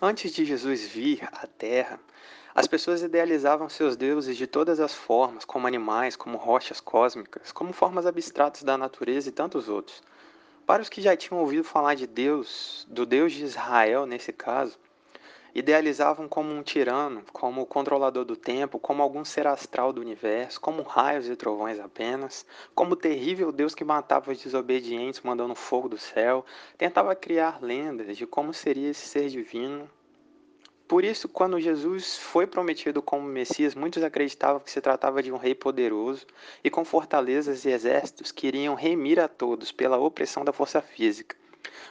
Antes 0.00 0.32
de 0.32 0.44
Jesus 0.44 0.86
vir 0.86 1.26
à 1.32 1.46
Terra, 1.46 2.00
as 2.54 2.66
pessoas 2.66 3.02
idealizavam 3.02 3.68
seus 3.68 3.96
deuses 3.96 4.36
de 4.36 4.46
todas 4.46 4.78
as 4.78 4.94
formas, 4.94 5.44
como 5.44 5.66
animais, 5.66 6.16
como 6.16 6.36
rochas 6.36 6.80
cósmicas, 6.80 7.52
como 7.52 7.72
formas 7.72 8.04
abstratas 8.04 8.62
da 8.62 8.76
natureza 8.76 9.28
e 9.28 9.32
tantos 9.32 9.68
outros. 9.68 10.02
Para 10.66 10.82
os 10.82 10.88
que 10.88 11.02
já 11.02 11.16
tinham 11.16 11.40
ouvido 11.40 11.64
falar 11.64 11.94
de 11.94 12.06
Deus, 12.06 12.86
do 12.88 13.06
Deus 13.06 13.32
de 13.32 13.44
Israel 13.44 14.06
nesse 14.06 14.32
caso, 14.32 14.78
idealizavam 15.54 16.28
como 16.28 16.52
um 16.52 16.62
tirano, 16.62 17.22
como 17.32 17.62
o 17.62 17.66
controlador 17.66 18.24
do 18.24 18.36
tempo, 18.36 18.78
como 18.78 19.02
algum 19.02 19.24
ser 19.24 19.46
astral 19.46 19.92
do 19.92 20.00
universo, 20.00 20.60
como 20.60 20.82
raios 20.82 21.28
e 21.28 21.36
trovões 21.36 21.78
apenas, 21.78 22.44
como 22.74 22.94
o 22.94 22.96
terrível 22.96 23.52
Deus 23.52 23.74
que 23.74 23.84
matava 23.84 24.32
os 24.32 24.42
desobedientes 24.42 25.20
mandando 25.20 25.54
fogo 25.54 25.88
do 25.88 25.96
céu, 25.96 26.44
tentava 26.76 27.14
criar 27.14 27.62
lendas 27.62 28.16
de 28.16 28.26
como 28.26 28.52
seria 28.52 28.90
esse 28.90 29.06
ser 29.06 29.28
divino. 29.28 29.88
Por 30.88 31.02
isso, 31.02 31.28
quando 31.28 31.60
Jesus 31.60 32.18
foi 32.18 32.46
prometido 32.46 33.00
como 33.00 33.26
Messias, 33.26 33.74
muitos 33.74 34.02
acreditavam 34.02 34.60
que 34.60 34.70
se 34.70 34.80
tratava 34.80 35.22
de 35.22 35.32
um 35.32 35.36
rei 35.36 35.54
poderoso 35.54 36.26
e 36.62 36.68
com 36.68 36.84
fortalezas 36.84 37.64
e 37.64 37.70
exércitos 37.70 38.30
que 38.30 38.48
iriam 38.48 38.74
remir 38.74 39.18
a 39.18 39.26
todos 39.26 39.72
pela 39.72 39.96
opressão 39.96 40.44
da 40.44 40.52
força 40.52 40.82
física. 40.82 41.36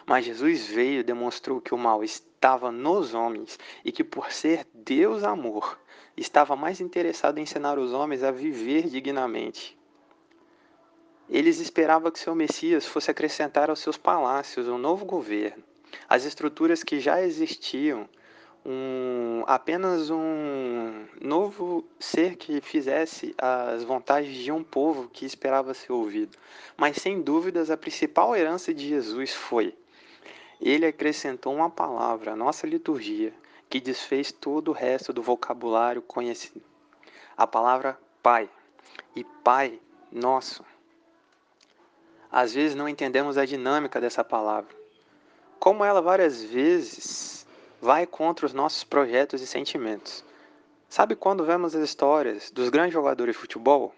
Mas 0.05 0.25
Jesus 0.25 0.67
veio 0.67 0.99
e 0.99 1.03
demonstrou 1.03 1.61
que 1.61 1.73
o 1.73 1.77
mal 1.77 2.03
estava 2.03 2.71
nos 2.71 3.13
homens 3.13 3.57
e 3.83 3.91
que, 3.91 4.03
por 4.03 4.31
ser 4.31 4.67
Deus 4.73 5.23
amor, 5.23 5.79
estava 6.15 6.55
mais 6.55 6.81
interessado 6.81 7.37
em 7.37 7.43
ensinar 7.43 7.77
os 7.77 7.93
homens 7.93 8.23
a 8.23 8.31
viver 8.31 8.89
dignamente. 8.89 9.77
Eles 11.29 11.59
esperavam 11.59 12.11
que 12.11 12.19
seu 12.19 12.35
Messias 12.35 12.85
fosse 12.85 13.09
acrescentar 13.09 13.69
aos 13.69 13.79
seus 13.79 13.97
palácios 13.97 14.67
um 14.67 14.77
novo 14.77 15.05
governo, 15.05 15.63
as 16.07 16.25
estruturas 16.25 16.83
que 16.83 16.99
já 16.99 17.21
existiam, 17.21 18.07
um, 18.65 19.43
apenas 19.45 20.09
um 20.09 21.05
novo 21.21 21.85
ser 21.99 22.35
que 22.35 22.61
fizesse 22.61 23.35
as 23.37 23.83
vontades 23.83 24.35
de 24.35 24.51
um 24.51 24.63
povo 24.63 25.09
que 25.11 25.25
esperava 25.25 25.73
ser 25.73 25.91
ouvido. 25.91 26.37
Mas 26.77 26.97
sem 26.97 27.21
dúvidas, 27.21 27.69
a 27.69 27.77
principal 27.77 28.35
herança 28.35 28.73
de 28.73 28.87
Jesus 28.87 29.33
foi 29.33 29.75
ele 30.65 30.85
acrescentou 30.85 31.53
uma 31.53 31.69
palavra 31.69 32.31
à 32.31 32.35
nossa 32.37 32.65
liturgia 32.65 33.33
que 33.69 33.81
desfez 33.81 34.31
todo 34.31 34.69
o 34.69 34.73
resto 34.73 35.11
do 35.11 35.21
vocabulário 35.21 36.01
conhecido. 36.01 36.63
A 37.35 37.45
palavra 37.45 37.99
Pai 38.21 38.49
e 39.13 39.25
Pai 39.43 39.77
Nosso. 40.09 40.63
Às 42.31 42.53
vezes 42.53 42.75
não 42.75 42.87
entendemos 42.87 43.37
a 43.37 43.45
dinâmica 43.45 43.99
dessa 43.99 44.23
palavra. 44.23 44.73
Como 45.59 45.83
ela 45.83 46.01
várias 46.01 46.41
vezes 46.41 47.42
vai 47.83 48.07
contra 48.07 48.45
os 48.45 48.53
nossos 48.53 48.85
projetos 48.85 49.41
e 49.41 49.45
sentimentos. 49.45 50.23
Sabe 50.87 51.17
quando 51.17 51.43
vemos 51.43 51.75
as 51.75 51.83
histórias 51.83 52.49
dos 52.49 52.69
grandes 52.69 52.93
jogadores 52.93 53.35
de 53.35 53.41
futebol, 53.41 53.93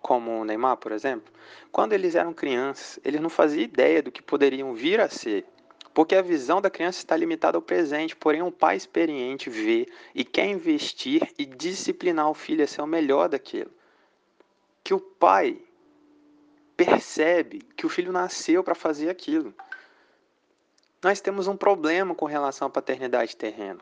como 0.00 0.40
o 0.40 0.44
Neymar, 0.44 0.76
por 0.76 0.92
exemplo? 0.92 1.32
Quando 1.72 1.94
eles 1.94 2.14
eram 2.14 2.32
crianças, 2.32 3.00
eles 3.04 3.20
não 3.20 3.28
faziam 3.28 3.64
ideia 3.64 4.00
do 4.00 4.12
que 4.12 4.22
poderiam 4.22 4.72
vir 4.72 5.00
a 5.00 5.08
ser 5.08 5.44
porque 5.92 6.16
a 6.16 6.22
visão 6.22 6.60
da 6.60 6.68
criança 6.68 6.98
está 6.98 7.16
limitada 7.16 7.56
ao 7.56 7.62
presente, 7.62 8.16
porém 8.16 8.42
um 8.42 8.50
pai 8.50 8.76
experiente 8.76 9.48
vê 9.48 9.86
e 10.12 10.24
quer 10.24 10.46
investir 10.46 11.32
e 11.38 11.46
disciplinar 11.46 12.28
o 12.28 12.34
filho 12.34 12.64
a 12.64 12.66
ser 12.66 12.82
o 12.82 12.86
melhor 12.86 13.28
daquilo. 13.28 13.70
Que 14.82 14.92
o 14.92 14.98
pai 14.98 15.56
percebe 16.76 17.62
que 17.76 17.86
o 17.86 17.88
filho 17.88 18.10
nasceu 18.10 18.64
para 18.64 18.74
fazer 18.74 19.08
aquilo. 19.08 19.54
Nós 21.04 21.20
temos 21.20 21.46
um 21.46 21.54
problema 21.54 22.14
com 22.14 22.24
relação 22.24 22.66
à 22.66 22.70
paternidade 22.70 23.36
terrena. 23.36 23.80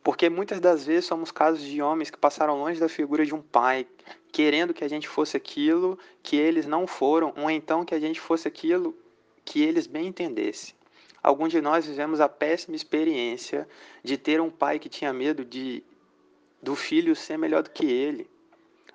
Porque 0.00 0.30
muitas 0.30 0.60
das 0.60 0.86
vezes 0.86 1.06
somos 1.06 1.32
casos 1.32 1.62
de 1.64 1.82
homens 1.82 2.10
que 2.10 2.16
passaram 2.16 2.56
longe 2.56 2.78
da 2.78 2.88
figura 2.88 3.26
de 3.26 3.34
um 3.34 3.42
pai, 3.42 3.88
querendo 4.30 4.72
que 4.72 4.84
a 4.84 4.88
gente 4.88 5.08
fosse 5.08 5.36
aquilo 5.36 5.98
que 6.22 6.36
eles 6.36 6.64
não 6.64 6.86
foram, 6.86 7.34
ou 7.36 7.50
então 7.50 7.84
que 7.84 7.92
a 7.92 7.98
gente 7.98 8.20
fosse 8.20 8.46
aquilo 8.46 8.96
que 9.44 9.64
eles 9.64 9.88
bem 9.88 10.06
entendessem. 10.06 10.76
Alguns 11.20 11.50
de 11.50 11.60
nós 11.60 11.84
vivemos 11.84 12.20
a 12.20 12.28
péssima 12.28 12.76
experiência 12.76 13.68
de 14.04 14.16
ter 14.16 14.40
um 14.40 14.48
pai 14.48 14.78
que 14.78 14.88
tinha 14.88 15.12
medo 15.12 15.44
de 15.44 15.82
do 16.62 16.76
filho 16.76 17.16
ser 17.16 17.36
melhor 17.36 17.64
do 17.64 17.70
que 17.70 17.84
ele, 17.84 18.30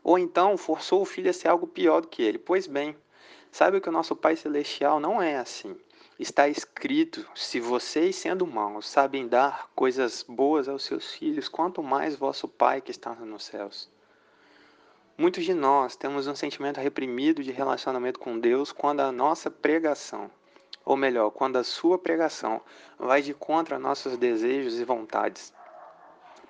ou 0.02 0.18
então 0.18 0.58
forçou 0.58 1.02
o 1.02 1.06
filho 1.06 1.30
a 1.30 1.34
ser 1.34 1.50
algo 1.50 1.68
pior 1.68 2.00
do 2.00 2.08
que 2.08 2.24
ele. 2.24 2.38
Pois 2.38 2.68
bem, 2.68 2.96
sabe 3.52 3.82
que 3.82 3.90
o 3.90 3.92
nosso 3.92 4.16
Pai 4.16 4.38
celestial 4.38 4.98
não 4.98 5.22
é 5.22 5.36
assim. 5.36 5.76
Está 6.22 6.48
escrito: 6.48 7.28
se 7.34 7.60
vocês, 7.60 8.16
sendo 8.16 8.46
maus, 8.46 8.88
sabem 8.88 9.28
dar 9.28 9.72
coisas 9.74 10.22
boas 10.22 10.70
aos 10.70 10.84
seus 10.84 11.12
filhos, 11.14 11.50
quanto 11.50 11.82
mais 11.82 12.16
vosso 12.16 12.48
Pai 12.48 12.80
que 12.80 12.92
está 12.92 13.16
nos 13.16 13.46
céus. 13.46 13.90
Muitos 15.18 15.44
de 15.44 15.56
nós 15.56 15.96
temos 15.96 16.28
um 16.28 16.36
sentimento 16.36 16.80
reprimido 16.80 17.42
de 17.44 17.52
relacionamento 17.52 18.20
com 18.20 18.38
Deus 18.38 18.72
quando 18.72 19.00
a 19.00 19.12
nossa 19.12 19.50
pregação 19.50 20.30
ou 20.86 20.96
melhor, 20.96 21.32
quando 21.32 21.58
a 21.58 21.64
sua 21.64 21.98
pregação 21.98 22.62
vai 23.00 23.24
de 23.24 23.34
contra 23.34 23.80
nossos 23.80 24.16
desejos 24.16 24.80
e 24.80 24.86
vontades. 24.86 25.52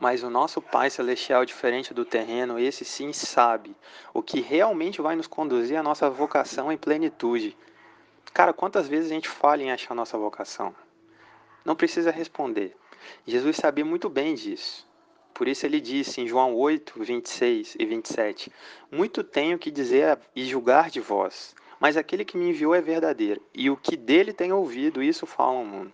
Mas 0.02 0.22
o 0.22 0.30
nosso 0.30 0.62
Pai 0.62 0.90
Celestial, 0.90 1.46
diferente 1.46 1.94
do 1.94 2.04
terreno, 2.04 2.60
esse 2.60 2.84
sim 2.84 3.14
sabe 3.14 3.74
o 4.14 4.22
que 4.22 4.42
realmente 4.42 5.02
vai 5.02 5.16
nos 5.16 5.28
conduzir 5.28 5.78
à 5.78 5.84
nossa 5.84 6.10
vocação 6.10 6.70
em 6.70 6.78
plenitude. 6.78 7.56
Cara, 8.34 8.54
quantas 8.54 8.88
vezes 8.88 9.12
a 9.12 9.14
gente 9.14 9.30
fala 9.30 9.62
em 9.62 9.72
achar 9.72 9.94
nossa 9.94 10.18
vocação? 10.18 10.76
Não 11.66 11.76
precisa 11.76 12.12
responder. 12.12 12.76
Jesus 13.26 13.58
sabia 13.58 13.86
muito 13.86 14.10
bem 14.10 14.34
disso. 14.34 14.88
Por 15.34 15.48
isso 15.48 15.66
ele 15.66 15.80
disse 15.80 16.22
em 16.22 16.28
João 16.28 16.56
8, 16.56 17.02
26 17.04 17.76
e 17.80 17.86
27: 17.86 18.52
Muito 18.92 19.24
tenho 19.24 19.58
que 19.58 19.72
dizer 19.72 20.20
e 20.36 20.46
julgar 20.46 20.90
de 20.90 21.00
vós, 21.00 21.56
mas 21.80 21.98
aquele 21.98 22.24
que 22.24 22.38
me 22.38 22.50
enviou 22.50 22.76
é 22.76 22.82
verdadeiro, 22.82 23.42
e 23.54 23.70
o 23.70 23.78
que 23.78 23.98
dele 23.98 24.34
tem 24.34 24.52
ouvido, 24.52 25.02
isso 25.02 25.26
fala 25.26 25.58
ao 25.58 25.66
mundo. 25.66 25.92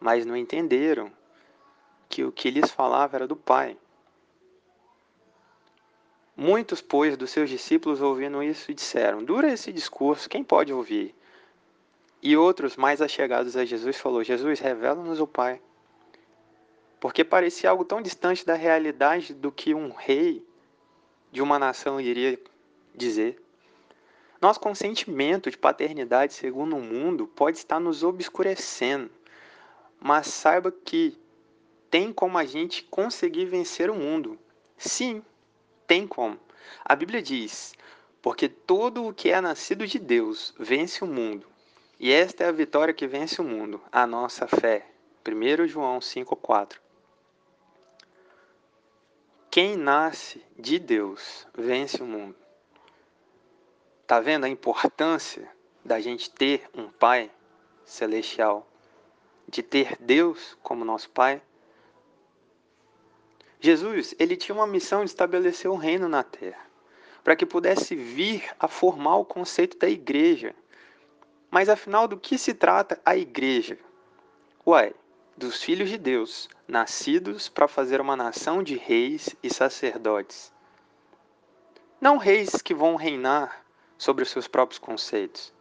Mas 0.00 0.26
não 0.26 0.36
entenderam 0.36 1.12
que 2.08 2.24
o 2.24 2.32
que 2.32 2.50
lhes 2.50 2.70
falava 2.70 3.16
era 3.16 3.26
do 3.26 3.36
Pai. 3.36 3.76
Muitos, 6.36 6.80
pois, 6.80 7.16
dos 7.16 7.30
seus 7.30 7.48
discípulos 7.48 8.00
ouvindo 8.00 8.42
isso 8.42 8.74
disseram: 8.74 9.22
Dura 9.22 9.52
esse 9.52 9.72
discurso, 9.72 10.28
quem 10.28 10.42
pode 10.42 10.72
ouvir? 10.72 11.14
E 12.20 12.36
outros, 12.36 12.76
mais 12.76 13.00
achegados 13.00 13.56
a 13.56 13.64
Jesus, 13.64 13.96
falou: 13.96 14.24
Jesus, 14.24 14.58
revela-nos 14.58 15.20
o 15.20 15.26
Pai. 15.26 15.60
Porque 16.98 17.22
parecia 17.22 17.70
algo 17.70 17.84
tão 17.84 18.00
distante 18.00 18.44
da 18.44 18.54
realidade 18.54 19.34
do 19.34 19.52
que 19.52 19.74
um 19.74 19.92
rei 19.92 20.44
de 21.30 21.42
uma 21.42 21.58
nação 21.58 22.00
iria 22.00 22.38
dizer. 22.94 23.40
Nosso 24.40 24.58
consentimento 24.58 25.50
de 25.50 25.56
paternidade 25.56 26.32
segundo 26.32 26.76
o 26.76 26.80
mundo 26.80 27.26
pode 27.26 27.58
estar 27.58 27.78
nos 27.78 28.02
obscurecendo, 28.02 29.10
mas 30.00 30.26
saiba 30.26 30.72
que 30.72 31.16
tem 31.90 32.12
como 32.12 32.38
a 32.38 32.44
gente 32.44 32.82
conseguir 32.84 33.46
vencer 33.46 33.88
o 33.88 33.94
mundo. 33.94 34.38
Sim, 34.76 35.22
tem 35.86 36.06
como. 36.06 36.38
A 36.84 36.94
Bíblia 36.94 37.22
diz: 37.22 37.74
porque 38.24 38.48
todo 38.48 39.06
o 39.06 39.12
que 39.12 39.30
é 39.30 39.38
nascido 39.38 39.86
de 39.86 39.98
Deus 39.98 40.54
vence 40.58 41.04
o 41.04 41.06
mundo. 41.06 41.46
E 42.00 42.10
esta 42.10 42.44
é 42.44 42.48
a 42.48 42.52
vitória 42.52 42.94
que 42.94 43.06
vence 43.06 43.38
o 43.38 43.44
mundo, 43.44 43.82
a 43.92 44.06
nossa 44.06 44.48
fé. 44.48 44.86
1 45.26 45.66
João 45.68 45.98
5,4 45.98 46.78
Quem 49.50 49.76
nasce 49.76 50.42
de 50.58 50.78
Deus 50.78 51.46
vence 51.54 52.02
o 52.02 52.06
mundo. 52.06 52.34
Tá 54.06 54.20
vendo 54.20 54.44
a 54.44 54.48
importância 54.48 55.50
da 55.84 56.00
gente 56.00 56.30
ter 56.30 56.68
um 56.74 56.88
Pai 56.90 57.30
celestial, 57.84 58.66
de 59.46 59.62
ter 59.62 59.98
Deus 60.00 60.56
como 60.62 60.82
nosso 60.82 61.10
Pai? 61.10 61.42
Jesus, 63.64 64.14
ele 64.18 64.36
tinha 64.36 64.54
uma 64.54 64.66
missão 64.66 65.02
de 65.02 65.06
estabelecer 65.06 65.70
o 65.70 65.72
um 65.72 65.78
reino 65.78 66.06
na 66.06 66.22
terra, 66.22 66.60
para 67.22 67.34
que 67.34 67.46
pudesse 67.46 67.96
vir 67.96 68.54
a 68.60 68.68
formar 68.68 69.16
o 69.16 69.24
conceito 69.24 69.78
da 69.78 69.88
igreja. 69.88 70.54
Mas 71.50 71.70
afinal, 71.70 72.06
do 72.06 72.18
que 72.18 72.36
se 72.36 72.52
trata 72.52 73.00
a 73.06 73.16
igreja? 73.16 73.78
Uai, 74.66 74.92
dos 75.34 75.62
filhos 75.62 75.88
de 75.88 75.96
Deus, 75.96 76.46
nascidos 76.68 77.48
para 77.48 77.66
fazer 77.66 78.02
uma 78.02 78.14
nação 78.14 78.62
de 78.62 78.76
reis 78.76 79.34
e 79.42 79.48
sacerdotes. 79.48 80.52
Não 81.98 82.18
reis 82.18 82.60
que 82.60 82.74
vão 82.74 82.96
reinar 82.96 83.64
sobre 83.96 84.24
os 84.24 84.28
seus 84.28 84.46
próprios 84.46 84.78
conceitos. 84.78 85.54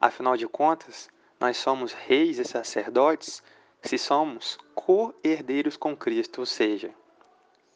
Afinal 0.00 0.36
de 0.36 0.48
contas, 0.48 1.08
nós 1.38 1.56
somos 1.56 1.92
reis 1.92 2.40
e 2.40 2.44
sacerdotes 2.44 3.44
se 3.84 3.98
somos 3.98 4.58
co-herdeiros 4.74 5.76
com 5.76 5.94
Cristo, 5.94 6.38
ou 6.40 6.46
seja, 6.46 6.90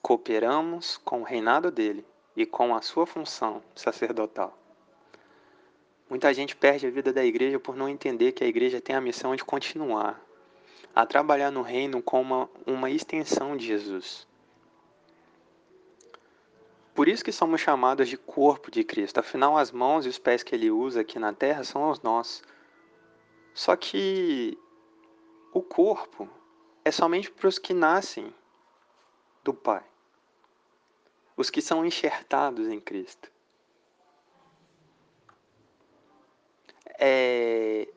cooperamos 0.00 0.96
com 0.96 1.20
o 1.20 1.25
reinado 1.25 1.70
dele 1.70 2.05
e 2.34 2.46
com 2.46 2.75
a 2.75 2.81
sua 2.81 3.06
função 3.06 3.62
sacerdotal. 3.75 4.56
Muita 6.08 6.32
gente 6.32 6.56
perde 6.56 6.87
a 6.87 6.90
vida 6.90 7.12
da 7.12 7.22
igreja 7.22 7.60
por 7.60 7.76
não 7.76 7.88
entender 7.88 8.32
que 8.32 8.43
a 8.43 8.46
igreja 8.46 8.81
tem 8.81 8.96
a 8.96 9.00
missão 9.02 9.37
de 9.37 9.44
continuar, 9.44 10.19
a 10.94 11.05
trabalhar 11.05 11.50
no 11.50 11.60
reino 11.60 12.02
como 12.02 12.34
uma, 12.34 12.50
uma 12.66 12.90
extensão 12.90 13.54
de 13.54 13.66
Jesus. 13.66 14.26
Por 16.94 17.06
isso 17.06 17.22
que 17.22 17.31
somos 17.31 17.61
chamados 17.61 18.08
de 18.08 18.16
corpo 18.16 18.70
de 18.70 18.82
Cristo. 18.82 19.20
Afinal, 19.20 19.58
as 19.58 19.70
mãos 19.70 20.06
e 20.06 20.08
os 20.08 20.19
pés 20.19 20.43
que 20.43 20.54
ele 20.54 20.70
usa 20.70 21.02
aqui 21.02 21.19
na 21.19 21.34
terra 21.34 21.62
são 21.64 21.90
os 21.90 22.00
nossos. 22.00 22.43
Só 23.52 23.76
que 23.76 24.58
o 25.58 25.62
corpo 25.62 26.28
é 26.84 26.90
somente 26.90 27.31
para 27.31 27.49
os 27.49 27.58
que 27.58 27.75
nascem 27.75 28.32
do 29.44 29.52
Pai, 29.52 29.84
os 31.37 31.50
que 31.50 31.60
são 31.60 31.84
enxertados 31.84 32.69
em 32.69 32.81
Cristo. 32.81 33.31
É 36.99 37.88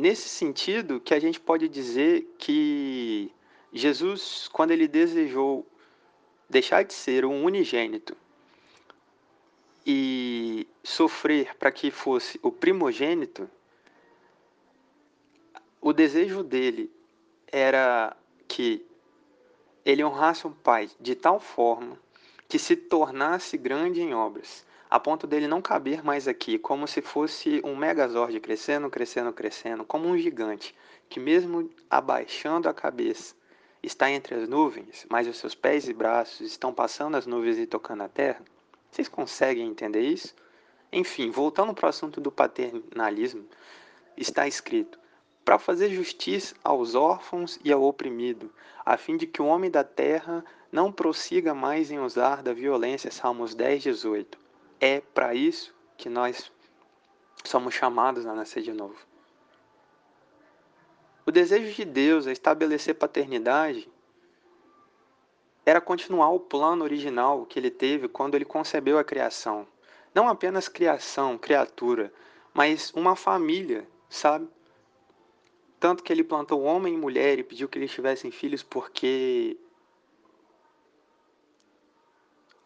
nesse 0.00 0.28
sentido 0.28 0.98
que 0.98 1.12
a 1.12 1.20
gente 1.20 1.38
pode 1.38 1.68
dizer 1.68 2.34
que 2.38 3.30
Jesus, 3.72 4.48
quando 4.48 4.70
ele 4.70 4.88
desejou 4.88 5.66
deixar 6.48 6.82
de 6.82 6.94
ser 6.94 7.24
um 7.24 7.44
unigênito 7.44 8.16
e 9.86 10.66
sofrer 10.82 11.54
para 11.56 11.70
que 11.70 11.90
fosse 11.90 12.40
o 12.42 12.50
primogênito, 12.50 13.48
o 15.80 15.92
desejo 15.92 16.42
dele 16.42 16.90
era 17.52 18.16
que 18.48 18.86
ele 19.84 20.04
honrasse 20.04 20.46
o 20.46 20.50
Pai 20.50 20.88
de 21.00 21.14
tal 21.14 21.40
forma 21.40 21.98
que 22.48 22.58
se 22.58 22.74
tornasse 22.74 23.56
grande 23.56 24.00
em 24.00 24.12
obras, 24.12 24.66
a 24.90 24.98
ponto 24.98 25.26
dele 25.26 25.46
não 25.46 25.62
caber 25.62 26.04
mais 26.04 26.26
aqui, 26.26 26.58
como 26.58 26.86
se 26.88 27.00
fosse 27.00 27.60
um 27.64 27.76
megazord 27.76 28.38
crescendo, 28.40 28.90
crescendo, 28.90 29.32
crescendo, 29.32 29.84
como 29.84 30.08
um 30.08 30.18
gigante, 30.18 30.74
que 31.08 31.20
mesmo 31.20 31.70
abaixando 31.88 32.68
a 32.68 32.74
cabeça, 32.74 33.34
está 33.82 34.10
entre 34.10 34.34
as 34.34 34.48
nuvens, 34.48 35.06
mas 35.08 35.26
os 35.26 35.38
seus 35.38 35.54
pés 35.54 35.88
e 35.88 35.94
braços 35.94 36.40
estão 36.40 36.74
passando 36.74 37.16
as 37.16 37.26
nuvens 37.26 37.56
e 37.58 37.66
tocando 37.66 38.02
a 38.02 38.08
terra? 38.08 38.42
Vocês 38.90 39.08
conseguem 39.08 39.68
entender 39.68 40.02
isso? 40.02 40.34
Enfim, 40.92 41.30
voltando 41.30 41.72
para 41.72 41.86
o 41.86 41.88
assunto 41.88 42.20
do 42.20 42.32
paternalismo, 42.32 43.46
está 44.16 44.46
escrito: 44.46 44.98
para 45.50 45.58
fazer 45.58 45.90
justiça 45.90 46.54
aos 46.62 46.94
órfãos 46.94 47.58
e 47.64 47.72
ao 47.72 47.82
oprimido, 47.82 48.52
a 48.86 48.96
fim 48.96 49.16
de 49.16 49.26
que 49.26 49.42
o 49.42 49.46
homem 49.46 49.68
da 49.68 49.82
terra 49.82 50.44
não 50.70 50.92
prossiga 50.92 51.52
mais 51.52 51.90
em 51.90 51.98
usar 51.98 52.40
da 52.40 52.52
violência. 52.52 53.10
Salmos 53.10 53.52
10, 53.52 53.82
18. 53.82 54.38
É 54.80 55.00
para 55.00 55.34
isso 55.34 55.74
que 55.96 56.08
nós 56.08 56.52
somos 57.42 57.74
chamados 57.74 58.26
a 58.26 58.32
nascer 58.32 58.62
de 58.62 58.72
novo. 58.72 58.94
O 61.26 61.32
desejo 61.32 61.74
de 61.74 61.84
Deus 61.84 62.28
a 62.28 62.30
estabelecer 62.30 62.94
paternidade 62.94 63.90
era 65.66 65.80
continuar 65.80 66.30
o 66.30 66.38
plano 66.38 66.84
original 66.84 67.44
que 67.44 67.58
ele 67.58 67.72
teve 67.72 68.06
quando 68.06 68.36
ele 68.36 68.44
concebeu 68.44 68.98
a 69.00 69.04
criação. 69.04 69.66
Não 70.14 70.28
apenas 70.28 70.68
criação, 70.68 71.36
criatura, 71.36 72.12
mas 72.54 72.92
uma 72.94 73.16
família, 73.16 73.84
sabe? 74.08 74.48
Tanto 75.80 76.04
que 76.04 76.12
ele 76.12 76.22
plantou 76.22 76.62
homem 76.62 76.92
e 76.92 76.96
mulher 76.98 77.38
e 77.38 77.42
pediu 77.42 77.66
que 77.66 77.78
eles 77.78 77.90
tivessem 77.90 78.30
filhos, 78.30 78.62
porque 78.62 79.56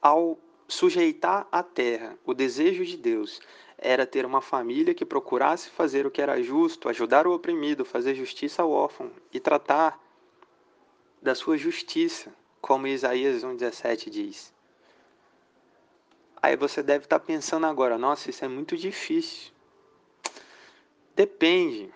ao 0.02 0.36
sujeitar 0.66 1.46
a 1.52 1.62
terra, 1.62 2.18
o 2.26 2.34
desejo 2.34 2.84
de 2.84 2.96
Deus 2.96 3.40
era 3.78 4.04
ter 4.04 4.26
uma 4.26 4.40
família 4.40 4.94
que 4.94 5.04
procurasse 5.04 5.70
fazer 5.70 6.04
o 6.04 6.10
que 6.10 6.20
era 6.20 6.42
justo, 6.42 6.88
ajudar 6.88 7.26
o 7.26 7.32
oprimido, 7.32 7.84
fazer 7.84 8.16
justiça 8.16 8.62
ao 8.62 8.70
órfão 8.72 9.12
e 9.32 9.38
tratar 9.38 10.00
da 11.22 11.34
sua 11.34 11.56
justiça, 11.56 12.34
como 12.60 12.88
Isaías 12.88 13.44
1,17 13.44 14.10
diz. 14.10 14.52
Aí 16.42 16.56
você 16.56 16.82
deve 16.82 17.04
estar 17.04 17.20
pensando 17.20 17.66
agora, 17.66 17.96
nossa, 17.96 18.28
isso 18.28 18.44
é 18.44 18.48
muito 18.48 18.76
difícil. 18.76 19.52
Depende. 21.14 21.92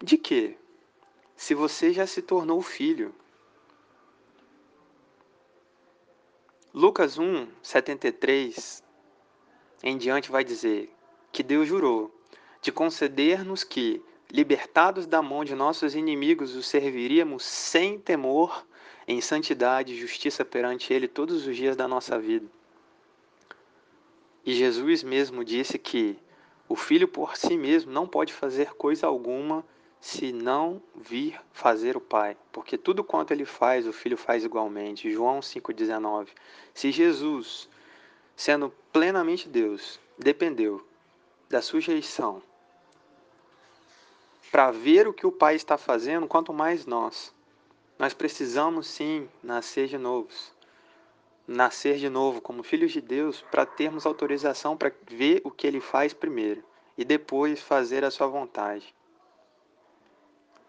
De 0.00 0.16
quê? 0.16 0.56
Se 1.36 1.54
você 1.54 1.92
já 1.92 2.06
se 2.06 2.22
tornou 2.22 2.62
filho. 2.62 3.12
Lucas 6.72 7.18
1, 7.18 7.48
73 7.62 8.82
em 9.82 9.98
diante 9.98 10.30
vai 10.30 10.44
dizer 10.44 10.92
que 11.32 11.42
Deus 11.42 11.66
jurou 11.66 12.14
de 12.62 12.70
conceder-nos 12.70 13.64
que, 13.64 14.02
libertados 14.30 15.06
da 15.06 15.20
mão 15.20 15.44
de 15.44 15.54
nossos 15.54 15.96
inimigos, 15.96 16.54
os 16.54 16.68
serviríamos 16.68 17.42
sem 17.42 17.98
temor, 17.98 18.64
em 19.06 19.20
santidade 19.20 19.94
e 19.94 19.98
justiça 19.98 20.44
perante 20.44 20.92
Ele 20.92 21.08
todos 21.08 21.46
os 21.46 21.56
dias 21.56 21.74
da 21.74 21.88
nossa 21.88 22.18
vida. 22.18 22.46
E 24.44 24.52
Jesus 24.52 25.02
mesmo 25.02 25.44
disse 25.44 25.76
que 25.76 26.16
o 26.68 26.76
filho 26.76 27.08
por 27.08 27.36
si 27.36 27.56
mesmo 27.56 27.90
não 27.90 28.06
pode 28.06 28.32
fazer 28.32 28.74
coisa 28.74 29.06
alguma 29.06 29.64
se 30.00 30.32
não 30.32 30.80
vir 30.94 31.40
fazer 31.52 31.96
o 31.96 32.00
Pai, 32.00 32.36
porque 32.52 32.78
tudo 32.78 33.02
quanto 33.02 33.32
ele 33.32 33.44
faz, 33.44 33.86
o 33.86 33.92
Filho 33.92 34.16
faz 34.16 34.44
igualmente. 34.44 35.10
João 35.10 35.40
5,19. 35.40 36.28
Se 36.72 36.92
Jesus, 36.92 37.68
sendo 38.36 38.72
plenamente 38.92 39.48
Deus, 39.48 39.98
dependeu 40.16 40.86
da 41.48 41.60
sujeição 41.60 42.42
para 44.50 44.70
ver 44.70 45.06
o 45.06 45.12
que 45.12 45.26
o 45.26 45.32
Pai 45.32 45.56
está 45.56 45.76
fazendo, 45.76 46.26
quanto 46.26 46.52
mais 46.52 46.86
nós. 46.86 47.34
Nós 47.98 48.14
precisamos 48.14 48.86
sim 48.86 49.28
nascer 49.42 49.88
de 49.88 49.98
novos. 49.98 50.52
Nascer 51.46 51.96
de 51.96 52.08
novo 52.08 52.40
como 52.40 52.62
filhos 52.62 52.92
de 52.92 53.00
Deus 53.00 53.42
para 53.50 53.66
termos 53.66 54.06
autorização 54.06 54.76
para 54.76 54.92
ver 55.10 55.40
o 55.44 55.50
que 55.50 55.66
ele 55.66 55.80
faz 55.80 56.12
primeiro 56.12 56.62
e 56.96 57.04
depois 57.04 57.60
fazer 57.60 58.04
a 58.04 58.10
sua 58.10 58.26
vontade. 58.26 58.94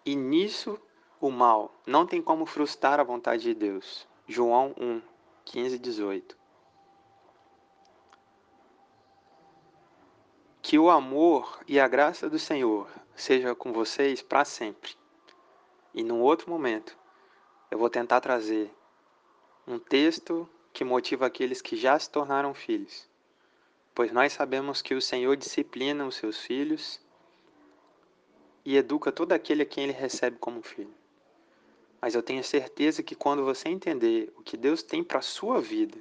E 0.09 0.15
nisso 0.15 0.81
o 1.21 1.29
mal 1.29 1.71
não 1.85 2.03
tem 2.03 2.19
como 2.19 2.44
frustrar 2.44 3.00
a 3.00 3.03
vontade 3.03 3.44
de 3.44 3.53
Deus. 3.53 4.07
João 4.27 4.73
1, 4.75 5.03
15 5.45 5.75
e 5.75 5.77
18. 5.77 6.38
Que 10.63 10.79
o 10.79 10.89
amor 10.89 11.63
e 11.67 11.79
a 11.79 11.88
graça 11.88 12.27
do 12.27 12.39
Senhor 12.39 12.89
seja 13.15 13.53
com 13.53 13.71
vocês 13.71 14.19
para 14.19 14.44
sempre. 14.44 14.95
E 15.94 16.04
num 16.04 16.21
outro 16.21 16.49
momento, 16.49 16.97
eu 17.69 17.78
vou 17.78 17.87
tentar 17.87 18.19
trazer 18.19 18.73
um 19.68 19.78
texto 19.78 20.49
que 20.73 20.83
motiva 20.83 21.28
aqueles 21.28 21.61
que 21.61 21.78
já 21.78 21.99
se 21.99 22.09
tornaram 22.09 22.56
filhos. 22.56 23.07
Pois 23.94 24.11
nós 24.11 24.33
sabemos 24.33 24.81
que 24.81 24.95
o 24.95 25.01
Senhor 25.04 25.37
disciplina 25.37 26.04
os 26.04 26.16
seus 26.16 26.39
filhos 26.39 26.99
e 28.69 28.78
educa 28.78 29.11
todo 29.11 29.31
aquele 29.31 29.64
a 29.64 29.66
quem 29.66 29.85
ele 29.85 29.94
recebe 29.94 30.38
como 30.40 30.61
filho. 30.61 30.94
Mas 31.99 32.14
eu 32.14 32.21
tenho 32.21 32.44
certeza 32.44 33.02
que 33.02 33.16
quando 33.16 33.44
você 33.44 33.68
entender 33.68 34.31
o 34.38 34.44
que 34.44 34.56
Deus 34.56 34.83
tem 34.83 35.04
para 35.04 35.18
a 35.18 35.23
sua 35.23 35.59
vida 35.59 35.97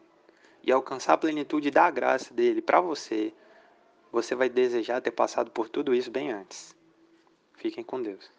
e 0.62 0.70
alcançar 0.70 1.14
a 1.14 1.16
plenitude 1.16 1.70
da 1.70 1.90
graça 1.90 2.34
dele 2.34 2.60
para 2.60 2.78
você, 2.78 3.32
você 4.12 4.34
vai 4.34 4.50
desejar 4.50 5.00
ter 5.00 5.12
passado 5.12 5.50
por 5.50 5.70
tudo 5.70 5.94
isso 5.94 6.10
bem 6.10 6.30
antes. 6.30 6.76
Fiquem 7.54 7.82
com 7.82 8.02
Deus. 8.02 8.30